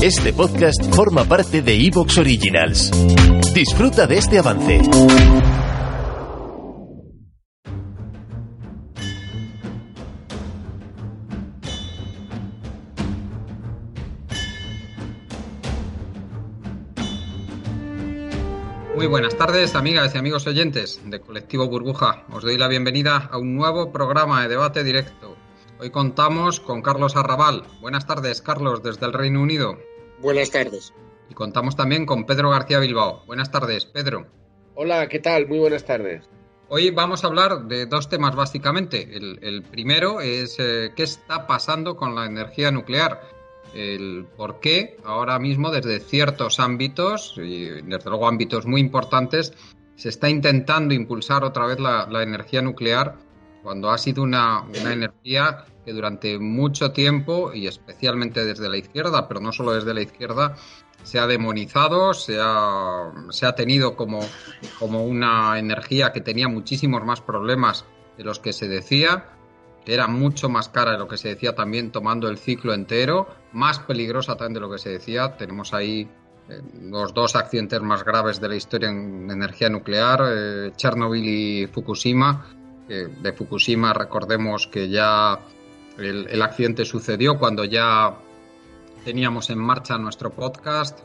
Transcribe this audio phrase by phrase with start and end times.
[0.00, 2.92] Este podcast forma parte de Evox Originals.
[3.52, 4.80] Disfruta de este avance.
[18.94, 22.24] Muy buenas tardes, amigas y amigos oyentes de Colectivo Burbuja.
[22.30, 25.27] Os doy la bienvenida a un nuevo programa de debate directo.
[25.80, 27.62] Hoy contamos con Carlos Arrabal.
[27.80, 29.78] Buenas tardes, Carlos, desde el Reino Unido.
[30.20, 30.92] Buenas tardes.
[31.30, 33.22] Y contamos también con Pedro García Bilbao.
[33.26, 34.26] Buenas tardes, Pedro.
[34.74, 35.46] Hola, ¿qué tal?
[35.46, 36.24] Muy buenas tardes.
[36.68, 39.08] Hoy vamos a hablar de dos temas básicamente.
[39.12, 43.22] El, primero es eh, qué está pasando con la energía nuclear.
[43.72, 49.52] El por qué ahora mismo desde ciertos ámbitos, y desde luego ámbitos muy importantes,
[49.94, 53.16] se está intentando impulsar otra vez la, energía nuclear
[53.62, 59.28] cuando ha sido una, una energía que durante mucho tiempo, y especialmente desde la izquierda,
[59.28, 60.56] pero no solo desde la izquierda,
[61.02, 64.20] se ha demonizado, se ha, se ha tenido como,
[64.78, 67.84] como una energía que tenía muchísimos más problemas
[68.16, 69.30] de los que se decía,
[69.84, 73.28] que era mucho más cara de lo que se decía también tomando el ciclo entero,
[73.52, 75.36] más peligrosa también de lo que se decía.
[75.36, 76.08] Tenemos ahí
[76.48, 81.66] eh, los dos accidentes más graves de la historia en energía nuclear, eh, Chernobyl y
[81.68, 82.57] Fukushima.
[82.88, 85.38] De Fukushima recordemos que ya
[85.98, 88.16] el, accidente sucedió cuando ya
[89.04, 91.00] teníamos en marcha nuestro podcast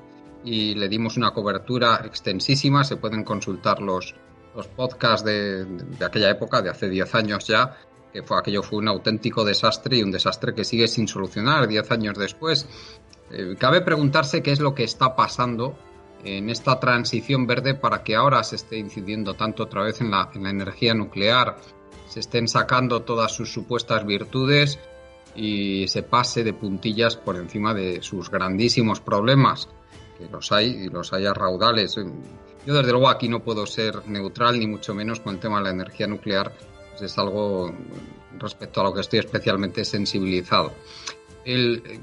[0.45, 2.83] y le dimos una cobertura extensísima.
[2.83, 4.15] Se pueden consultar los,
[4.55, 5.65] los podcasts de,
[6.05, 7.77] aquella época, de hace 10 años ya,
[8.11, 11.91] que fue aquello fue un auténtico desastre y un desastre que sigue sin solucionar 10
[11.91, 12.67] años después.
[13.31, 15.77] Eh, cabe preguntarse qué es lo que está pasando
[16.23, 20.29] en esta transición verde para que ahora se esté incidiendo tanto otra vez en la,
[20.33, 21.57] en la energía nuclear
[22.13, 24.77] se estén sacando todas sus supuestas virtudes
[25.35, 29.67] y se pase de puntillas por encima de sus grandísimos problemas,
[30.19, 31.95] que los hay y los hay a raudales.
[31.95, 35.63] Yo desde luego aquí no puedo ser neutral ni mucho menos con el tema de
[35.63, 36.53] la energía nuclear,
[36.91, 37.73] pues es algo
[38.37, 40.71] respecto a lo que estoy especialmente sensibilizado.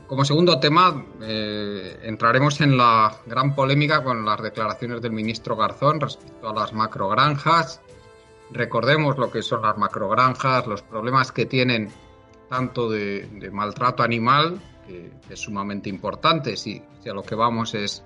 [0.06, 6.00] Como segundo tema, eh, entraremos en la gran polémica con las declaraciones del ministro Garzón
[6.00, 7.80] respecto a las macrogranjas.
[8.50, 11.90] Recordemos lo que son las macrogranjas, los problemas que tienen
[12.50, 18.04] tanto de, maltrato animal, que, es sumamente importante, si, a lo que vamos es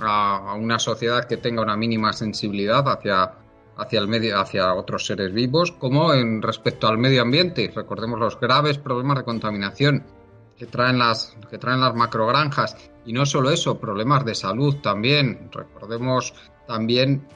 [0.00, 3.34] a, una sociedad que tenga una mínima sensibilidad hacia,
[3.76, 7.70] hacia, el medio, hacia otros seres vivos, como en respecto al medio ambiente.
[7.72, 10.21] Recordemos los graves problemas de contaminación
[10.56, 12.76] que traen las, que traen las macrogranjas.
[13.04, 15.50] Y no solo eso, problemas de salud también.
[15.52, 16.34] Recordemos
[16.66, 17.26] también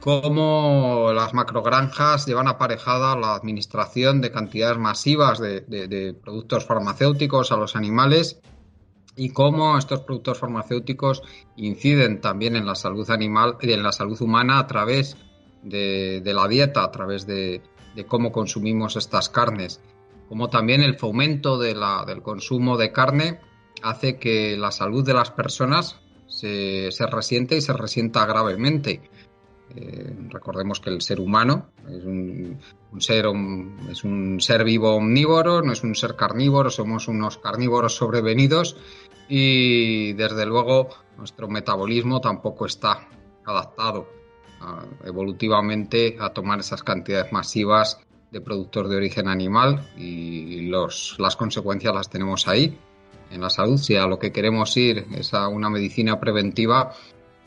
[0.00, 7.76] cómo las macrogranjas llevan aparejada la administración de cantidades masivas de, productos farmacéuticos a los
[7.76, 8.40] animales
[9.16, 11.22] y cómo estos productos farmacéuticos
[11.56, 15.16] inciden también en la salud animal y en la salud humana a través
[15.62, 17.62] de, la dieta, a través de,
[18.06, 19.80] cómo consumimos estas carnes,
[20.28, 23.40] como también el fomento del consumo de carne
[23.82, 29.00] hace que la salud de las personas se, resiente y se resienta gravemente.
[29.74, 32.58] Eh, recordemos que el ser humano es un,
[32.98, 33.26] ser,
[33.90, 38.76] es un ser vivo omnívoro, no es un ser carnívoro, somos unos carnívoros sobrevenidos
[39.28, 43.08] y desde luego nuestro metabolismo tampoco está
[43.44, 44.08] adaptado
[45.04, 48.00] evolutivamente a tomar esas cantidades masivas
[48.30, 52.78] de productos de origen animal y los, las consecuencias las tenemos ahí
[53.30, 53.78] en la salud.
[53.78, 56.92] Si a lo que queremos ir es a una medicina preventiva,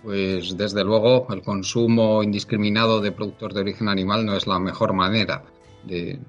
[0.03, 4.93] pues desde luego el consumo indiscriminado de productos de origen animal no es la mejor
[4.93, 5.43] manera
[5.83, 6.19] de,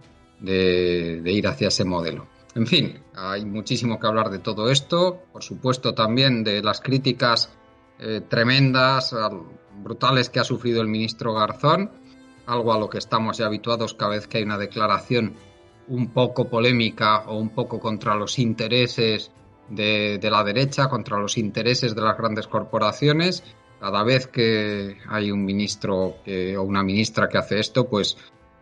[1.24, 2.26] ir hacia ese modelo.
[2.54, 7.50] En fin, hay muchísimo que hablar de todo esto, por supuesto también de las críticas
[7.98, 9.14] eh, tremendas,
[9.82, 11.90] brutales que ha sufrido el ministro Garzón,
[12.52, 15.34] algo a lo que estamos ya habituados cada vez que hay una declaración
[15.88, 19.30] un poco polémica o un poco contra los intereses
[19.68, 23.43] de, de la derecha, contra los intereses de las grandes corporaciones
[23.82, 28.16] cada vez que hay un ministro o una ministra que hace esto, pues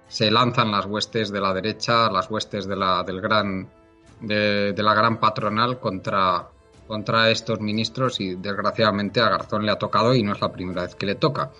[0.08, 3.68] se lanzan las huestes de la derecha, las huestes de la, del gran,
[4.22, 6.48] de, la gran patronal contra,
[6.86, 10.84] contra estos ministros y desgraciadamente a Garzón le ha tocado y no es la primera
[10.84, 11.50] vez que le toca.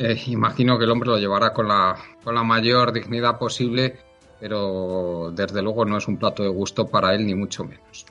[0.00, 3.98] Eh, imagino que el hombre lo llevará con la, con la mayor dignidad posible,
[4.38, 8.06] pero desde luego no es un plato de gusto para él ni mucho menos.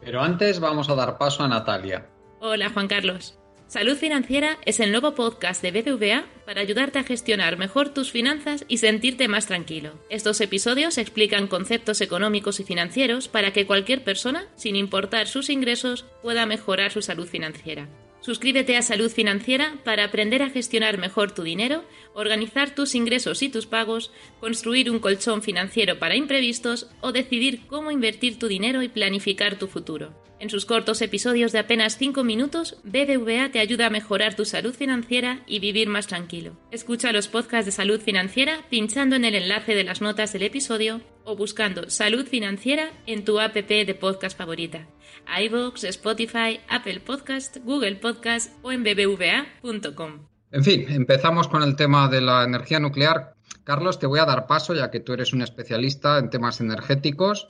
[0.00, 2.06] Pero antes vamos a dar paso a Natalia.
[2.38, 3.36] Hola Juan Carlos.
[3.66, 8.64] Salud Financiera es el nuevo podcast de BBVA para ayudarte a gestionar mejor tus finanzas
[8.68, 9.94] y sentirte más tranquilo.
[10.10, 16.04] Estos episodios explican conceptos económicos y financieros para que cualquier persona, sin importar sus ingresos,
[16.22, 17.88] pueda mejorar su salud financiera.
[18.24, 21.84] Suscríbete a Salud Financiera para aprender a gestionar mejor tu dinero,
[22.14, 27.90] organizar tus ingresos y tus pagos, construir un colchón financiero para imprevistos o decidir cómo
[27.90, 30.14] invertir tu dinero y planificar tu futuro.
[30.44, 34.74] En sus cortos episodios de apenas 5 minutos, BBVA te ayuda a mejorar tu salud
[34.74, 36.52] financiera y vivir más tranquilo.
[36.70, 41.00] Escucha los podcasts de salud financiera pinchando en el enlace de las notas del episodio
[41.24, 44.86] o buscando Salud Financiera en tu app de podcast favorita
[45.26, 50.26] iVoox, Spotify, Apple Podcast, Google Podcast o en bbva.com.
[50.50, 53.33] En fin, empezamos con el tema de la energía nuclear.
[53.64, 57.48] Carlos, te voy a dar paso ya que tú eres un especialista en temas energéticos,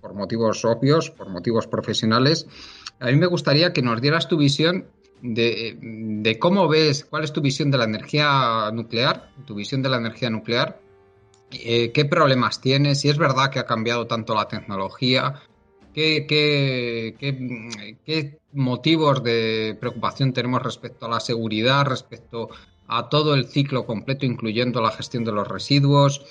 [0.00, 2.46] por motivos obvios, por motivos profesionales.
[3.00, 4.86] A mí me gustaría que nos dieras tu visión
[5.22, 9.96] de, cómo ves, cuál es tu visión de la energía nuclear, tu visión de la
[9.96, 10.80] energía nuclear,
[11.50, 15.42] eh, qué problemas tiene, si es verdad que ha cambiado tanto la tecnología,
[15.94, 17.20] ¿Qué,
[18.52, 22.48] motivos de preocupación tenemos respecto a la seguridad, respecto
[22.86, 26.24] a todo el ciclo completo, incluyendo la gestión de los residuos,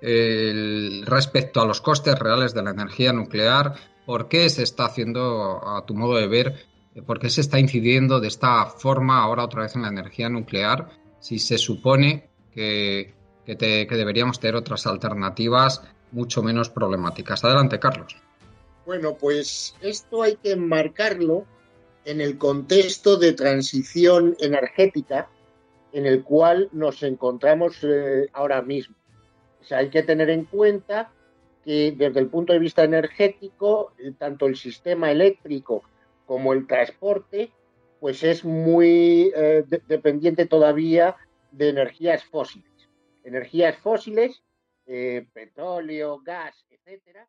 [0.00, 3.74] respecto a los costes reales de la energía nuclear?
[4.06, 6.66] ¿Por qué se está haciendo, a tu modo de ver,
[7.06, 10.88] por qué se está incidiendo de esta forma ahora otra vez en la energía nuclear
[11.20, 13.14] si se supone que,
[13.44, 13.56] que
[13.90, 15.82] deberíamos tener otras alternativas
[16.12, 17.44] mucho menos problemáticas?
[17.44, 18.16] Adelante, Carlos.
[18.86, 21.44] Bueno, pues esto hay que enmarcarlo
[22.06, 25.28] en el contexto de transición energética
[25.92, 28.96] en el cual nos encontramos eh, ahora mismo.
[29.60, 31.12] O sea, hay que tener en cuenta
[31.64, 35.82] que desde el punto de vista energético, eh, tanto el sistema eléctrico
[36.26, 37.52] como el transporte,
[38.00, 41.16] pues es muy eh, dependiente todavía
[41.50, 42.70] de energías fósiles.
[43.24, 44.42] Energías fósiles,
[45.34, 47.28] petróleo, gas, etcétera,